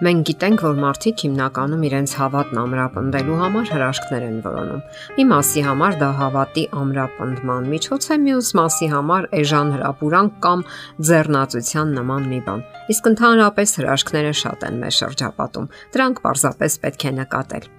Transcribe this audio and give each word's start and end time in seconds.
Մենք 0.00 0.22
գիտենք, 0.30 0.62
որ 0.64 0.78
մարդիկ 0.80 1.22
հիմնականում 1.26 1.82
իրենց 1.84 2.12
հավատն 2.16 2.60
ամրապնդելու 2.60 3.34
համար 3.40 3.66
հրաշքներ 3.68 4.22
են 4.24 4.38
որոնում։ 4.46 4.80
Մի 5.18 5.26
մասի 5.28 5.64
համար 5.66 5.98
դա 6.00 6.08
հավատի 6.20 6.64
ամրապնդման 6.80 7.68
միջոց 7.74 8.06
է, 8.08 8.18
մյուս 8.24 8.50
մասի 8.60 8.88
համար 8.94 9.28
էժան 9.42 9.74
հրապուրանք 9.76 10.40
կամ 10.48 10.64
ձեռնացության 11.10 11.94
նման 12.00 12.28
մի 12.32 12.40
բան։ 12.48 12.64
Իսկ 12.96 13.12
ընդհանրապես 13.12 13.76
հրաշքները 13.80 14.34
շատ 14.40 14.68
են 14.70 14.80
մեր 14.80 14.98
շրջապատում։ 15.04 15.70
Դրանք 16.00 16.22
պարզապես 16.24 16.80
պետք 16.80 17.04
է 17.04 17.16
նկատել։ 17.20 17.72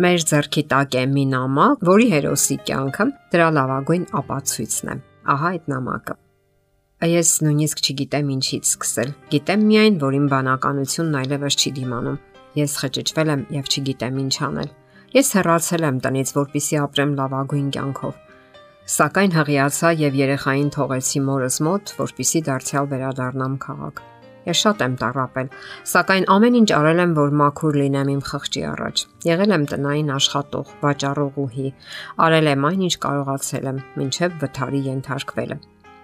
Մեր 0.00 0.24
ձեռքի 0.28 0.62
տակ 0.70 0.96
է 1.00 1.06
մի 1.16 1.24
նամակ, 1.32 1.86
որի 1.88 2.10
հերոսի 2.20 2.64
կյանքը 2.68 3.12
դրա 3.32 3.52
լավագույն 3.56 4.10
ապացույցն 4.20 4.92
է։ 4.92 5.04
Ահա 5.34 5.54
այդ 5.56 5.72
նամակը։ 5.72 6.24
Այս 7.00 7.28
նույնիսկ 7.40 7.78
չգիտեմ 7.80 8.26
ինչից 8.34 8.66
սկսել։ 8.68 9.12
Գիտեմ 9.32 9.62
միայն, 9.64 9.94
որ 10.02 10.16
իմ 10.18 10.24
բանականությունն 10.28 11.14
այլևս 11.20 11.54
չի 11.56 11.70
դիմանում։ 11.78 12.18
Ես 12.60 12.74
խճճվել 12.80 13.32
եմ 13.34 13.44
եւ 13.56 13.70
չգիտեմ 13.70 14.18
ինչ 14.20 14.34
անել։ 14.46 14.68
Ես 15.16 15.30
հեռացել 15.38 15.86
եմ 15.88 16.00
տնից, 16.04 16.32
որpիսի 16.36 16.78
ապրեմ 16.82 17.14
լավագույն 17.20 17.72
կյանքով։ 17.76 18.20
Սակայն 19.00 19.34
հղիացա 19.38 19.94
եւ 19.96 20.20
երեխային 20.20 20.70
թողեցի 20.76 21.24
մորս 21.30 21.58
մոտ, 21.70 21.94
որpիսի 22.04 22.44
դարձյալ 22.50 22.92
վերադառնամ 22.92 23.56
քաղաք։ 23.64 24.04
Ես 24.50 24.60
շատ 24.60 24.84
եմ 24.84 25.00
տարապել, 25.00 25.50
սակայն 25.88 26.30
ամեն 26.36 26.60
ինչ 26.60 26.70
արել 26.76 27.04
եմ, 27.06 27.16
որ 27.16 27.34
մաքուր 27.40 27.80
լինեմ 27.80 28.12
իմ 28.12 28.22
խղճի 28.28 28.62
առաջ։ 28.76 29.04
Եղել 29.30 29.56
եմ 29.56 29.66
տնային 29.72 30.14
աշխատող, 30.20 30.72
վաճառողուհի, 30.84 31.74
արել 32.28 32.54
եմ 32.56 32.70
այն, 32.70 32.80
ինչ 32.90 32.94
կարողացել 33.08 33.68
եմ, 33.72 33.84
ինչև 34.04 34.40
վթարի 34.44 34.88
ենթարկվելը։ 34.90 35.60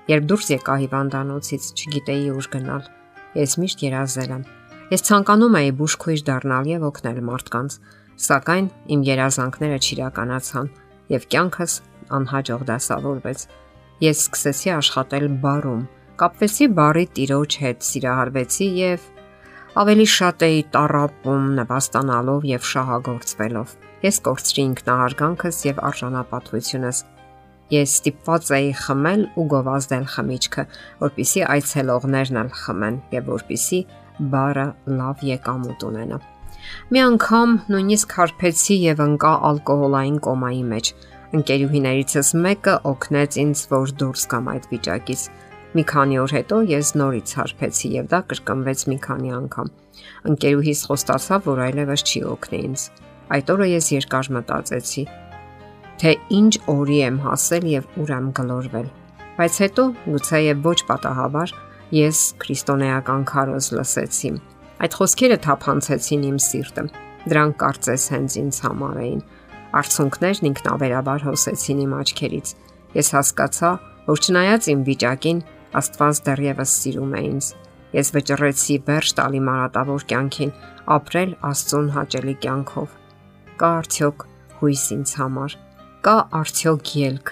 Երբ 0.06 0.27
դուրս 0.30 0.48
եկա 0.52 0.74
հիվանդանոցից, 0.84 1.65
չգիտեի 1.74 2.27
ուր 2.37 2.47
գնալ։ 2.52 2.84
Ես 3.37 3.55
միշտ 3.59 3.81
երազել 3.86 4.34
եմ։ 4.36 4.42
Ես 4.86 5.03
ցանկանում 5.08 5.56
էի 5.58 5.70
բուժքույր 5.81 6.20
դառնալ 6.28 6.69
եւ 6.70 6.84
օգնել 6.86 7.19
մարդկանց, 7.27 7.77
սակայն 8.27 8.69
իմ 8.94 9.00
երազանքները 9.08 9.78
չիրականացան 9.83 10.70
եւ 11.16 11.27
կյանքս 11.34 11.75
անհաջող 12.16 12.62
դասավորվեց։ 12.70 13.42
Ես 14.06 14.22
սկսեցի 14.27 14.72
աշխատել 14.77 15.27
բարում, 15.42 15.83
կապվեցի 16.22 16.70
բարի 16.78 17.05
տիրոջ 17.19 17.59
հետ, 17.66 17.84
սիրահարվեցի 17.91 18.69
եւ 18.78 19.11
ավելի 19.83 20.06
շատ 20.14 20.47
էի 20.47 20.62
տարապում, 20.77 21.50
նվաստանալով 21.59 22.47
եւ 22.53 22.70
շահագործվելով։ 22.70 23.75
Ես 24.06 24.22
կորցրի 24.28 24.62
ինքնահարգանքս 24.70 25.61
եւ 25.66 25.83
արժանապատվությունս 25.91 27.03
Ես 27.72 27.92
ստիպված 27.97 28.50
էի 28.56 28.69
խմել 28.78 29.22
ու 29.42 29.45
գովազդել 29.50 30.05
խմիչքը, 30.12 30.64
որpիսի 31.03 31.41
այցելողներն 31.56 32.41
ալ 32.42 32.50
խմեն 32.61 32.98
եւ 33.17 33.31
որpիսի 33.33 33.81
բարը 34.34 34.67
լավ 35.00 35.25
եկամուտ 35.27 35.87
ունենա։ 35.89 36.19
Մի 36.94 37.03
անգամ 37.06 37.56
նույնիսկ 37.72 38.14
հարբեցի 38.19 38.77
եւ 38.84 39.03
ընկա 39.06 39.33
ալկոհոլային 39.50 40.20
կոմայի 40.27 40.62
մեջ։ 40.70 40.92
Ընկերուհիներիցս 41.37 42.31
մեկը 42.47 42.77
օգնեց 42.91 43.39
ինձ, 43.42 43.62
որ 43.75 43.94
դուրս 44.03 44.25
գամ 44.31 44.50
այդ 44.55 44.70
վիճակից։ 44.72 45.27
Մի 45.77 45.84
քանի 45.91 46.19
օր 46.22 46.34
հետո 46.37 46.59
ես 46.70 46.92
նորից 47.03 47.34
հարբեցի 47.41 47.89
եւ 47.97 48.06
դա 48.14 48.20
կրկնվեց 48.31 48.84
մի 48.92 48.98
քանի 49.06 49.34
անգամ։ 49.42 49.72
Ընկերուհիս 50.31 50.81
խոստացավ, 50.87 51.50
որ 51.50 51.62
այլևս 51.67 52.06
չի 52.06 52.22
օգնի 52.31 52.61
ինձ։ 52.70 52.84
Այդ 53.37 53.53
օրը 53.56 53.67
ես 53.75 53.87
երկար 53.97 54.31
մտածեցի 54.37 55.03
թե 56.00 56.12
ինչ 56.36 56.52
օրի 56.69 56.98
եմ 57.06 57.19
հասել 57.25 57.66
եւ 57.72 58.00
ուր 58.02 58.12
եմ 58.16 58.27
գլորվել։ 58.36 58.89
Բայց 59.36 59.56
հետո, 59.62 59.84
գուցե 60.06 60.41
եւ 60.47 60.61
ոչ 60.66 60.78
պատահաբար, 60.91 61.55
ես 61.97 62.20
քրիստոնեական 62.42 63.25
քարոզ 63.30 63.66
լսեցի։ 63.77 64.30
Այդ 64.77 64.97
խոսքերը 65.00 65.36
թափանցեցին 65.47 66.25
իմ 66.30 66.38
սիրտը։ 66.47 66.84
Դրանք 67.27 67.58
կարծես 67.62 68.06
հենց 68.12 68.37
ինձ 68.43 68.59
համար 68.66 68.97
էին։ 69.03 69.21
Արցունքներն 69.76 70.48
ինքնավերաբար 70.50 71.26
հոսեցին 71.26 71.82
իմ 71.87 71.94
աչքերից։ 72.00 72.53
Ես 72.97 73.09
հասկացա, 73.16 73.71
որ 74.06 74.22
չնայած 74.26 74.69
իմ 74.72 74.84
վիճակին, 74.87 75.41
Աստված 75.76 76.21
դեռևս 76.26 76.75
սիրում 76.81 77.12
է 77.16 77.22
ինձ։ 77.26 77.48
Ես 77.97 78.10
վճռեցի 78.16 78.76
վերջ 78.87 79.12
տալի 79.19 79.41
մարատավոր 79.48 80.06
կյանքին, 80.12 80.53
ապրել 80.97 81.37
Աստծուն 81.50 81.92
հաճելի 81.97 82.34
կյանքով։ 82.47 82.97
Կա 83.60 83.71
արդյոք 83.82 84.26
հույս 84.60 84.84
ինձ 84.97 85.15
համար 85.21 85.56
կա 86.06 86.12
արդյոք 86.39 86.91
ելք։ 87.00 87.31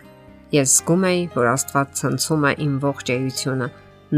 Ես 0.55 0.71
զգում 0.77 1.05
էի, 1.07 1.19
որ 1.35 1.49
Աստված 1.53 1.91
ցնցում 1.99 2.47
է 2.49 2.51
իմ 2.65 2.73
ողջ 2.83 3.13
էությունը, 3.15 3.69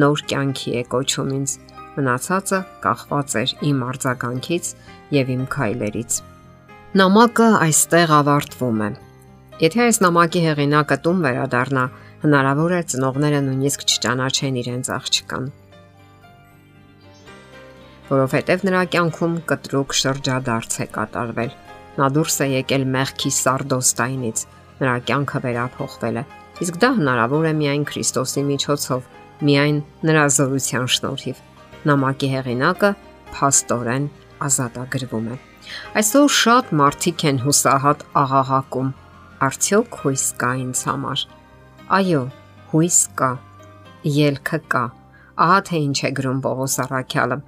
նոր 0.00 0.22
կյանքի 0.30 0.72
է 0.80 0.84
կոչում 0.94 1.34
ինձ։ 1.36 1.52
Մնացածը 1.96 2.60
կախված 2.86 3.34
էր 3.40 3.52
իմ 3.68 3.82
արձագանքից 3.88 4.70
եւ 5.16 5.34
իմ 5.34 5.42
քայլերից։ 5.56 6.16
Նամակը 7.02 7.50
այստեղ 7.66 8.14
ավարտվում 8.20 8.80
է։ 8.86 8.90
Եթե 9.66 9.84
այս 9.90 10.00
նամակի 10.06 10.44
հեղինակը 10.46 11.00
տուն 11.04 11.22
վերադառնա, 11.26 11.84
հնարավոր 12.24 12.76
է 12.76 12.80
ծնողները 12.96 13.44
նույնիսկ 13.50 13.86
չճանաչեն 13.92 14.58
իրենց 14.64 14.92
աղջկան 14.96 15.52
որովհետև 18.06 18.66
նրա 18.70 18.82
կյանքում 18.94 19.38
կտրուկ 19.50 19.94
շրջադարձ 20.00 20.76
է 20.84 20.86
կատարվել 20.96 21.56
Նա 21.96 22.08
դուրս 22.12 22.36
է 22.44 22.46
եկել 22.52 22.84
մեղքի 22.92 23.30
սարդոստայնից։ 23.36 24.42
Նրա 24.76 24.96
կյանքը 25.08 25.40
վերափոխվել 25.46 26.20
է։ 26.20 26.24
Իսկ 26.66 26.78
դա 26.82 26.90
հնարավոր 26.98 27.46
է 27.48 27.52
միայն 27.56 27.84
Քրիստոսի 27.88 28.42
միջոցով, 28.50 29.06
միայն 29.48 29.78
նրա 30.08 30.24
զորության 30.36 30.86
շնորհիվ։ 30.96 31.40
Նամակի 31.88 32.28
հեղինակը 32.36 32.90
փաստորեն 33.36 34.08
ազատագրվում 34.46 35.26
է։ 35.32 35.38
Այսօր 36.00 36.28
շատ 36.36 36.72
մարդիկ 36.80 37.24
են 37.30 37.42
հուսահատ 37.46 38.04
աղաղակում. 38.22 38.92
Արդյոք 39.46 39.98
հույս 40.04 40.24
կա 40.40 40.52
ինձ 40.62 40.82
համար։ 40.90 41.24
Այո, 41.96 42.22
հույս 42.72 43.00
կա։ 43.20 43.32
Ելքը 44.16 44.60
կա։ 44.72 44.84
Ահա 45.46 45.58
թե 45.68 45.80
ինչ 45.86 45.98
է 46.08 46.10
գրում 46.16 46.40
Պողոս 46.46 46.76
Արաքյալը 46.86 47.38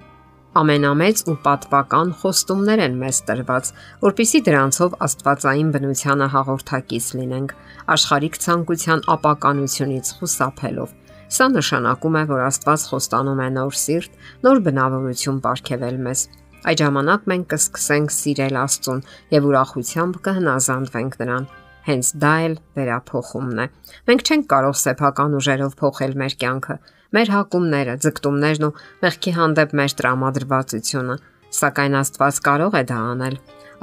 ամենամեծ 0.57 1.19
ու 1.29 1.35
պատվական 1.45 2.11
խոստումներ 2.19 2.81
են 2.85 2.95
մեզ 2.97 3.17
տրված, 3.27 3.67
որpիսի 4.01 4.39
դրանցով 4.47 4.95
Աստվածային 5.05 5.69
բնությանը 5.75 6.27
հաղորդակից 6.33 7.09
լինենք, 7.19 7.53
աշխարհիկ 7.93 8.39
ցանկության 8.45 9.03
ապականությունից 9.13 10.11
խուսափելով։ 10.17 10.95
Սա 11.29 11.45
նշանակում 11.53 12.15
է, 12.17 12.23
որ 12.33 12.43
Աստված 12.49 12.85
խոստանում 12.89 13.41
է 13.45 13.49
նոր 13.59 13.75
սիրտ, 13.83 14.19
նոր 14.49 14.61
բնավորություն 14.65 15.39
ապարգևել 15.39 15.99
մեզ։ 16.09 16.23
Այդ 16.69 16.81
ժամանակ 16.81 17.27
մենք 17.29 17.45
կսկսենք 17.53 18.13
սիրել 18.17 18.57
Աստծուն 18.59 19.03
եւ 19.37 19.49
ուրախությամբ 19.49 20.17
կհնազանդվենք 20.25 21.19
նրան։ 21.21 21.45
Հենց 21.89 22.09
դա 22.21 22.33
էլ 22.49 22.55
վերափոխումն 22.79 23.61
է։ 23.63 23.67
Մենք 24.09 24.25
չենք 24.25 24.49
կարող 24.49 24.75
սեփական 24.81 25.37
ուժերով 25.39 25.77
փոխել 25.79 26.17
մեր 26.19 26.35
կյանքը, 26.41 26.75
մեր 27.15 27.31
հակումները, 27.33 27.93
ձգտումներն 28.03 28.65
ու 28.67 28.75
մեղքի 29.01 29.31
հանդեպ 29.33 29.71
մեր 29.79 29.93
տրամադրվածությունը, 29.99 31.15
սակայն 31.59 31.97
Աստված 31.99 32.39
կարող 32.45 32.77
է 32.77 32.83
դա 32.91 32.99
անել։ 33.13 33.37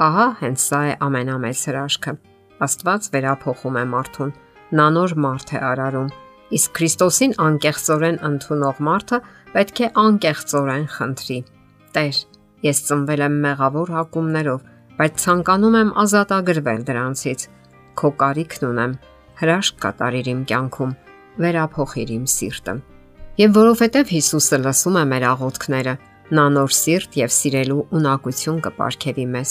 Ահա 0.06 0.26
հենց 0.42 0.62
սա 0.62 0.80
է 0.86 0.92
ամենամեծ 1.06 1.62
հրաշքը։ 1.66 2.14
Աստված 2.66 3.08
վերափոխում 3.16 3.80
է 3.80 3.84
մարդուն։ 3.96 4.32
Նա 4.78 4.86
նոր 4.94 5.16
մարդ 5.26 5.52
է 5.56 5.62
արարում։ 5.70 6.14
Իսկ 6.56 6.72
Քրիստոսին 6.78 7.36
անկեղծորեն 7.42 8.18
ընդունող 8.30 8.80
մարդը 8.86 9.18
պետք 9.56 9.82
է 9.82 9.90
անկեղծորեն 10.06 10.86
խնդրի. 10.94 11.38
Տեր, 11.96 12.18
ես 12.66 12.82
ծնվել 12.86 13.22
եմ 13.26 13.38
մեղավոր 13.46 13.94
հակումներով, 13.96 14.66
բայց 14.96 15.22
ցանկանում 15.26 15.78
եմ 15.82 15.94
ազատագրվել 16.06 16.84
դրանցից։ 16.86 17.48
Քո 17.98 18.10
կարիքն 18.22 18.68
ունեմ։ 18.70 18.98
Հրաշք 19.36 19.80
կատարիր 19.82 20.28
իմ 20.32 20.44
կյանքում, 20.52 20.92
վերափոխիր 21.42 22.12
իմ 22.16 22.28
սիրտը։ 22.36 22.76
Եվ 23.36 23.50
որովհետև 23.52 24.10
Հիսուսը 24.14 24.58
լսում 24.64 24.94
է 24.96 25.00
մեր 25.10 25.24
աղոթքները, 25.28 25.92
նա 26.36 26.44
նոր 26.54 26.70
սիրտ 26.72 27.16
եւ 27.20 27.32
սիրելու 27.36 27.82
ունակություն 27.98 28.60
կապարքեվի 28.64 29.26
մեզ։ 29.34 29.50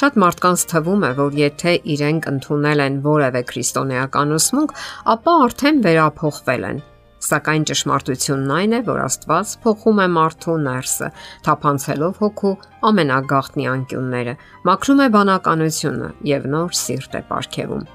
Շատ 0.00 0.16
մարդկանց 0.22 0.64
թվում 0.72 1.04
է, 1.06 1.10
որ 1.20 1.36
եթե 1.38 1.74
իրենք 1.94 2.26
ընդունել 2.30 2.82
են 2.86 2.96
որևէ 3.04 3.42
քրիստոնեական 3.50 4.34
ուսմունք, 4.34 4.74
ապա 5.14 5.34
արդեն 5.44 5.78
վերափոխվել 5.86 6.66
են։ 6.70 6.82
Սակայն 7.20 7.68
ճշմարտությունն 7.70 8.52
այն 8.56 8.74
է, 8.74 8.82
որ 8.90 9.00
Աստված 9.04 9.54
փոխում 9.62 10.02
է 10.02 10.08
մարդու 10.16 10.58
ներսը, 10.66 11.12
թափանցելով 11.46 12.20
հոգու 12.24 12.52
ամենագաղտնի 12.90 13.70
անկյունները, 13.76 14.34
մաքրում 14.66 15.04
է 15.06 15.08
բանականությունը 15.20 16.10
եւ 16.34 16.50
նոր 16.56 16.76
սիրտ 16.80 17.14
է 17.14 17.22
ապարգևում։ 17.22 17.88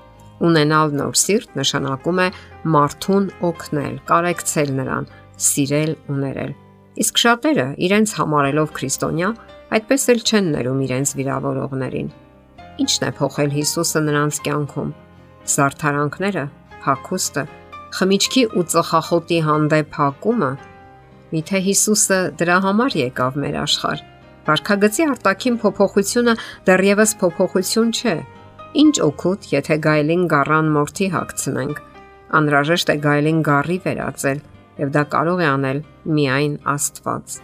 Ունենալ 0.46 0.98
նոր 1.00 1.20
սիրտ 1.26 1.54
նշանակում 1.60 2.18
է 2.22 2.32
մարդուն 2.76 3.30
օգնել, 3.50 3.94
կարեկցել 4.10 4.74
նրան, 4.80 5.06
սիրել 5.42 5.92
ու 6.12 6.20
ներել։ 6.22 6.54
Իսկ 6.96 7.20
շատերը 7.20 7.66
իրենց 7.86 8.12
համարելով 8.20 8.70
քրիստոնյա, 8.76 9.30
այդպես 9.76 10.06
էլ 10.14 10.22
չեն 10.26 10.46
ներում 10.56 10.80
իրենց 10.86 11.12
վիրավորողներին։ 11.20 12.10
Ինչն 12.86 13.06
է 13.08 13.12
փոխել 13.20 13.52
Հիսուսը 13.56 14.02
նրանց 14.06 14.40
կյանքում։ 14.46 14.94
Զարթարանքները, 15.56 16.46
հակոստը, 16.86 17.44
խմիչքի 17.96 18.44
ու 18.56 18.66
ծխախոտի 18.76 19.40
հանդեպ 19.46 20.00
հակումը։ 20.00 20.52
Միթե 21.36 21.62
Հիսուսը 21.68 22.20
դրա 22.40 22.58
համար 22.66 22.98
եկավ 23.02 23.38
մեր 23.44 23.60
աշխարհ։ 23.66 24.02
Վարքագծի 24.46 25.06
արտաքին 25.10 25.56
փոփոխությունը 25.62 26.34
դեռևս 26.70 27.14
փոփոխություն 27.22 27.94
չէ։ 27.96 28.18
Ինչ 28.86 28.96
օգուտ, 29.06 29.48
եթե 29.56 29.78
գայլին 29.86 30.26
գառան 30.36 30.68
մորթի 30.76 31.08
հագցնենք։ 31.16 31.80
Անհրաժեշտ 32.40 32.92
է 32.92 32.96
գայլին 33.06 33.40
գառի 33.48 33.78
վերածել, 33.86 34.42
եւ 34.82 34.94
դա 34.96 35.04
կարող 35.16 35.44
է 35.44 35.48
անել 35.52 35.82
միայն 36.18 36.56
Աստված։ 36.76 37.38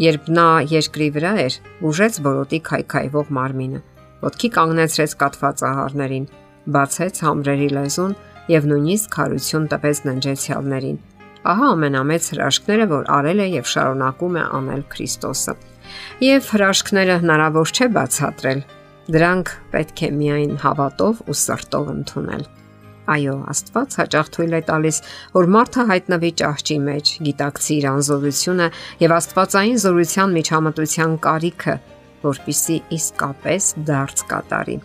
Երբ 0.00 0.28
նա 0.36 0.48
երկրի 0.70 1.08
վրա 1.16 1.32
էր, 1.44 1.56
ուժեց 1.90 2.20
բորոտի 2.24 2.60
քայքայվող 2.70 3.32
մարմինը, 3.36 3.80
ոտքի 4.24 4.50
կանգնեցրեց 4.56 5.16
կատված 5.20 5.64
ահարներին, 5.70 6.28
բացեց 6.76 7.20
համրերի 7.26 7.68
լեզուն 7.76 8.14
եւ 8.50 8.70
նույնիսկ 8.70 9.10
քարություն 9.16 9.66
տվեց 9.74 10.04
ննջեցյալներին։ 10.10 11.02
Ահա 11.50 11.68
ամենամեծ 11.74 12.30
հրաշքները, 12.34 12.86
որ 12.90 13.04
արել 13.16 13.40
է 13.40 13.46
եւ 13.60 13.68
շարունակում 13.74 14.34
է 14.40 14.42
անել 14.60 14.82
Քրիստոսը 14.92 15.54
եւ 16.20 16.48
հրաշքները 16.52 17.16
հնարավոր 17.22 17.72
չէ 17.74 17.86
բացատրել։ 17.96 18.60
Դրանք 19.10 19.52
պետք 19.72 20.02
է 20.06 20.10
միայն 20.20 20.52
հավատով 20.64 21.22
ու 21.26 21.36
սրտով 21.40 21.88
ընդունել։ 21.94 22.44
Այո, 23.10 23.32
Աստված 23.50 23.94
հաճախ 24.00 24.28
թույլ 24.36 24.52
է 24.54 24.60
տալիս, 24.68 24.98
որ 25.34 25.48
մարդը 25.54 25.84
հայտնվի 25.90 26.30
ճահճի 26.40 26.76
մեջ, 26.86 27.10
գիտակցի 27.26 27.72
իր 27.80 27.86
անզորությունը 27.90 28.68
եւ 29.00 29.14
Աստվածային 29.16 29.80
զորության 29.84 30.36
միջամտության 30.36 31.16
կարիքը, 31.26 31.74
որpիսի 32.22 32.76
իսկապես 33.00 33.68
դարձ 33.90 34.24
կատարի։ 34.30 34.76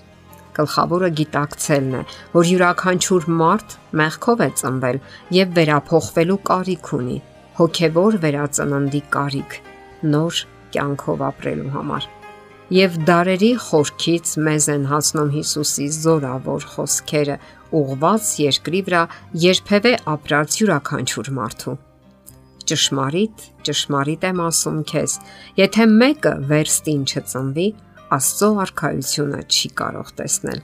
Գլխավորը 0.56 1.10
գիտակցելն 1.20 1.96
է, 2.00 2.04
որ 2.34 2.50
յուրաքանչյուր 2.50 3.30
մարդ 3.44 3.78
մեղքով 4.02 4.44
է 4.46 4.50
ծնվել 4.62 5.00
եւ 5.36 5.56
վերափոխվելու 5.60 6.42
կարիք 6.50 6.92
ունի, 7.00 7.18
հոգեվոր 7.60 8.20
վերածննդի 8.26 9.02
կարիք, 9.16 9.58
նոր 10.16 10.46
կյանքով 10.76 11.26
ապրելու 11.30 11.74
համար։ 11.76 12.15
Եվ 12.74 12.96
դարերի 13.06 13.52
խորքից 13.62 14.30
մեզ 14.42 14.66
են 14.74 14.86
հասնում 14.90 15.28
Հիսուսի 15.36 15.84
զորավոր 16.02 16.64
խոսքերը, 16.72 17.36
ուղված 17.78 18.30
երկրի 18.42 18.80
վրա 18.88 19.02
երբևէ 19.44 19.92
ապրած 20.14 20.58
յուրաքանչյուր 20.62 21.30
մարդու։ 21.38 21.76
Ճշմարիտ, 22.66 23.46
ճշմարիտ 23.70 24.26
եմ 24.32 24.42
ասում 24.48 24.80
քեզ, 24.90 25.18
եթե 25.62 25.86
մեկը 25.94 26.34
վերստին 26.50 27.04
չծնվի, 27.06 27.68
Աստծո 28.16 28.50
արքայությունը 28.66 29.44
չի 29.46 29.70
կարող 29.82 30.10
տեսնել։ 30.18 30.60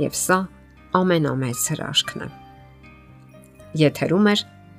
Եվ 0.00 0.14
սա 0.16 0.38
ամենամեծ 1.00 1.64
հրաշքն 1.72 2.26
է։ 2.26 2.28
Եթերում 3.80 4.28
է 4.32 4.36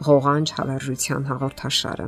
ղողանջ 0.07 0.53
հավերժության 0.57 1.27
հաղորդաշարը։ 1.29 2.07